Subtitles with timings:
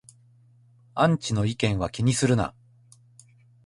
[0.95, 2.55] アンチの意見は気にするな